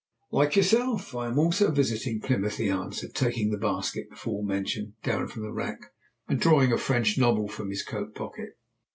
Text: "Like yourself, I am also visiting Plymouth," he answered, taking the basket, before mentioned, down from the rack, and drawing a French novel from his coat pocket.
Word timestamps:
"Like 0.31 0.55
yourself, 0.55 1.13
I 1.13 1.27
am 1.27 1.37
also 1.37 1.69
visiting 1.69 2.19
Plymouth," 2.21 2.57
he 2.57 2.71
answered, 2.71 3.13
taking 3.13 3.51
the 3.51 3.57
basket, 3.59 4.09
before 4.09 4.43
mentioned, 4.43 4.93
down 5.03 5.27
from 5.27 5.43
the 5.43 5.51
rack, 5.53 5.91
and 6.27 6.39
drawing 6.41 6.71
a 6.71 6.77
French 6.79 7.19
novel 7.19 7.47
from 7.47 7.69
his 7.69 7.83
coat 7.85 8.15
pocket. 8.15 8.57